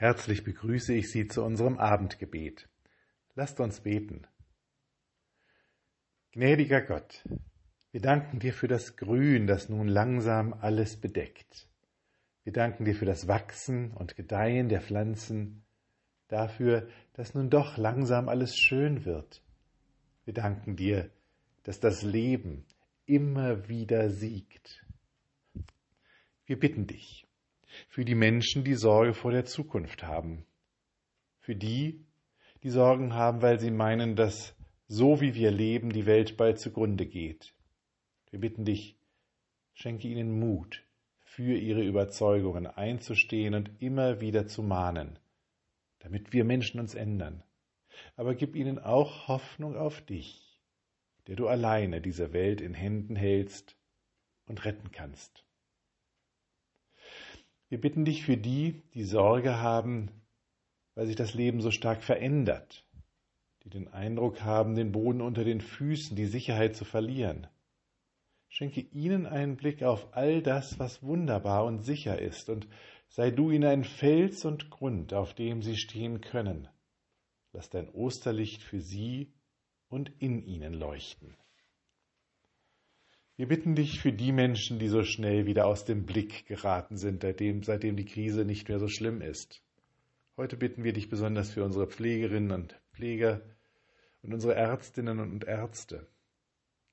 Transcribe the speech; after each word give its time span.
Herzlich 0.00 0.44
begrüße 0.44 0.94
ich 0.94 1.10
Sie 1.10 1.26
zu 1.26 1.42
unserem 1.42 1.76
Abendgebet. 1.76 2.68
Lasst 3.34 3.58
uns 3.58 3.80
beten. 3.80 4.28
Gnädiger 6.30 6.82
Gott, 6.82 7.28
wir 7.90 8.00
danken 8.00 8.38
dir 8.38 8.52
für 8.52 8.68
das 8.68 8.94
Grün, 8.94 9.48
das 9.48 9.68
nun 9.68 9.88
langsam 9.88 10.52
alles 10.52 11.00
bedeckt. 11.00 11.66
Wir 12.44 12.52
danken 12.52 12.84
dir 12.84 12.94
für 12.94 13.06
das 13.06 13.26
Wachsen 13.26 13.90
und 13.90 14.14
Gedeihen 14.14 14.68
der 14.68 14.82
Pflanzen, 14.82 15.64
dafür, 16.28 16.88
dass 17.14 17.34
nun 17.34 17.50
doch 17.50 17.76
langsam 17.76 18.28
alles 18.28 18.56
schön 18.56 19.04
wird. 19.04 19.42
Wir 20.24 20.32
danken 20.32 20.76
dir, 20.76 21.10
dass 21.64 21.80
das 21.80 22.02
Leben 22.02 22.64
immer 23.04 23.68
wieder 23.68 24.10
siegt. 24.10 24.86
Wir 26.46 26.56
bitten 26.56 26.86
dich, 26.86 27.27
für 27.88 28.04
die 28.04 28.14
Menschen, 28.14 28.64
die 28.64 28.74
Sorge 28.74 29.14
vor 29.14 29.30
der 29.30 29.44
Zukunft 29.44 30.02
haben, 30.02 30.46
für 31.40 31.54
die, 31.54 32.04
die 32.62 32.70
Sorgen 32.70 33.14
haben, 33.14 33.42
weil 33.42 33.58
sie 33.60 33.70
meinen, 33.70 34.16
dass 34.16 34.54
so 34.88 35.20
wie 35.20 35.34
wir 35.34 35.50
leben, 35.50 35.90
die 35.90 36.06
Welt 36.06 36.36
bald 36.36 36.58
zugrunde 36.58 37.06
geht. 37.06 37.54
Wir 38.30 38.40
bitten 38.40 38.64
dich, 38.64 38.96
schenke 39.74 40.08
ihnen 40.08 40.38
Mut, 40.38 40.82
für 41.20 41.54
ihre 41.54 41.84
Überzeugungen 41.84 42.66
einzustehen 42.66 43.54
und 43.54 43.70
immer 43.80 44.20
wieder 44.20 44.46
zu 44.46 44.62
mahnen, 44.62 45.18
damit 46.00 46.32
wir 46.32 46.44
Menschen 46.44 46.80
uns 46.80 46.94
ändern. 46.94 47.44
Aber 48.16 48.34
gib 48.34 48.56
ihnen 48.56 48.78
auch 48.78 49.28
Hoffnung 49.28 49.76
auf 49.76 50.00
dich, 50.00 50.58
der 51.26 51.36
du 51.36 51.46
alleine 51.46 52.00
diese 52.00 52.32
Welt 52.32 52.60
in 52.60 52.74
Händen 52.74 53.14
hältst 53.14 53.76
und 54.46 54.64
retten 54.64 54.90
kannst. 54.90 55.44
Wir 57.68 57.80
bitten 57.80 58.04
dich 58.04 58.24
für 58.24 58.36
die, 58.36 58.82
die 58.94 59.04
Sorge 59.04 59.58
haben, 59.58 60.10
weil 60.94 61.06
sich 61.06 61.16
das 61.16 61.34
Leben 61.34 61.60
so 61.60 61.70
stark 61.70 62.02
verändert, 62.02 62.86
die 63.62 63.70
den 63.70 63.88
Eindruck 63.88 64.42
haben, 64.42 64.74
den 64.74 64.92
Boden 64.92 65.20
unter 65.20 65.44
den 65.44 65.60
Füßen, 65.60 66.16
die 66.16 66.26
Sicherheit 66.26 66.76
zu 66.76 66.84
verlieren. 66.84 67.46
Schenke 68.48 68.80
ihnen 68.80 69.26
einen 69.26 69.56
Blick 69.56 69.82
auf 69.82 70.16
all 70.16 70.42
das, 70.42 70.78
was 70.78 71.02
wunderbar 71.02 71.66
und 71.66 71.80
sicher 71.80 72.18
ist, 72.18 72.48
und 72.48 72.66
sei 73.08 73.30
du 73.30 73.50
ihnen 73.50 73.68
ein 73.68 73.84
Fels 73.84 74.44
und 74.44 74.70
Grund, 74.70 75.12
auf 75.12 75.34
dem 75.34 75.62
sie 75.62 75.76
stehen 75.76 76.20
können. 76.22 76.68
Lass 77.52 77.68
dein 77.68 77.88
Osterlicht 77.90 78.62
für 78.62 78.80
sie 78.80 79.34
und 79.88 80.10
in 80.18 80.42
ihnen 80.42 80.72
leuchten. 80.72 81.36
Wir 83.38 83.46
bitten 83.46 83.76
dich 83.76 84.00
für 84.00 84.12
die 84.12 84.32
Menschen, 84.32 84.80
die 84.80 84.88
so 84.88 85.04
schnell 85.04 85.46
wieder 85.46 85.66
aus 85.66 85.84
dem 85.84 86.06
Blick 86.06 86.46
geraten 86.46 86.96
sind, 86.96 87.22
seitdem, 87.22 87.62
seitdem 87.62 87.94
die 87.94 88.04
Krise 88.04 88.44
nicht 88.44 88.68
mehr 88.68 88.80
so 88.80 88.88
schlimm 88.88 89.20
ist. 89.22 89.62
Heute 90.36 90.56
bitten 90.56 90.82
wir 90.82 90.92
dich 90.92 91.08
besonders 91.08 91.52
für 91.52 91.62
unsere 91.62 91.86
Pflegerinnen 91.86 92.50
und 92.50 92.74
Pfleger 92.92 93.40
und 94.22 94.34
unsere 94.34 94.56
Ärztinnen 94.56 95.20
und 95.20 95.44
Ärzte. 95.44 96.08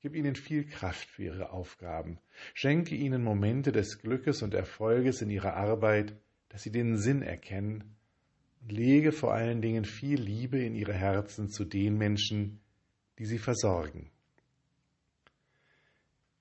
Gib 0.03 0.13
ihnen 0.13 0.35
viel 0.35 0.65
Kraft 0.67 1.09
für 1.09 1.23
ihre 1.23 1.49
Aufgaben. 1.49 2.19
Schenke 2.53 2.93
ihnen 2.93 3.23
Momente 3.23 3.71
des 3.71 3.97
Glückes 3.97 4.43
und 4.43 4.53
Erfolges 4.53 5.23
in 5.23 5.31
ihrer 5.31 5.55
Arbeit, 5.55 6.15
dass 6.49 6.61
sie 6.61 6.71
den 6.71 6.99
Sinn 6.99 7.23
erkennen 7.23 7.95
und 8.61 8.71
lege 8.71 9.13
vor 9.13 9.33
allen 9.33 9.63
Dingen 9.63 9.83
viel 9.83 10.21
Liebe 10.21 10.59
in 10.59 10.75
ihre 10.75 10.93
Herzen 10.93 11.49
zu 11.49 11.65
den 11.65 11.97
Menschen, 11.97 12.59
die 13.17 13.25
sie 13.25 13.39
versorgen. 13.39 14.11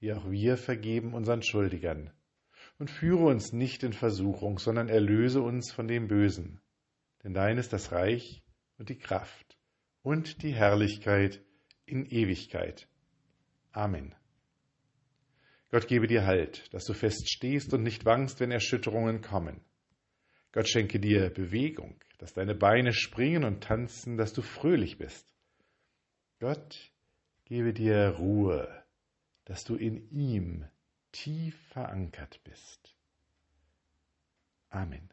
wie 0.00 0.12
auch 0.12 0.30
wir 0.30 0.56
vergeben 0.56 1.14
unseren 1.14 1.42
Schuldigern. 1.42 2.10
Und 2.78 2.90
führe 2.90 3.24
uns 3.24 3.52
nicht 3.52 3.82
in 3.82 3.92
Versuchung, 3.92 4.58
sondern 4.58 4.88
erlöse 4.88 5.42
uns 5.42 5.72
von 5.72 5.88
dem 5.88 6.06
Bösen. 6.06 6.60
Denn 7.24 7.34
dein 7.34 7.58
ist 7.58 7.72
das 7.72 7.90
Reich 7.90 8.42
und 8.78 8.88
die 8.88 8.98
Kraft 8.98 9.58
und 10.02 10.42
die 10.42 10.54
Herrlichkeit 10.54 11.42
in 11.86 12.06
Ewigkeit. 12.06 12.88
Amen. 13.72 14.14
Gott 15.70 15.88
gebe 15.88 16.06
dir 16.06 16.24
Halt, 16.24 16.72
dass 16.72 16.84
du 16.84 16.94
fest 16.94 17.30
stehst 17.30 17.74
und 17.74 17.82
nicht 17.82 18.04
wankst, 18.04 18.40
wenn 18.40 18.50
Erschütterungen 18.50 19.20
kommen. 19.20 19.60
Gott 20.52 20.68
schenke 20.68 20.98
dir 20.98 21.30
Bewegung, 21.30 22.00
dass 22.18 22.32
deine 22.32 22.54
Beine 22.54 22.92
springen 22.92 23.44
und 23.44 23.62
tanzen, 23.62 24.16
dass 24.16 24.32
du 24.32 24.40
fröhlich 24.40 24.96
bist. 24.96 25.34
Gott 26.40 26.92
gebe 27.44 27.74
dir 27.74 28.14
Ruhe, 28.18 28.77
dass 29.48 29.64
du 29.64 29.76
in 29.76 30.10
ihm 30.10 30.66
tief 31.10 31.58
verankert 31.68 32.38
bist. 32.44 32.94
Amen. 34.68 35.08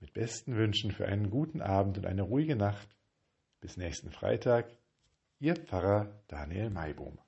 Mit 0.00 0.12
besten 0.12 0.54
Wünschen 0.54 0.92
für 0.92 1.06
einen 1.06 1.30
guten 1.30 1.62
Abend 1.62 1.96
und 1.96 2.04
eine 2.04 2.20
ruhige 2.20 2.54
Nacht. 2.54 2.94
Bis 3.60 3.78
nächsten 3.78 4.10
Freitag, 4.10 4.70
Ihr 5.40 5.56
Pfarrer 5.56 6.22
Daniel 6.28 6.68
Maibohm. 6.68 7.18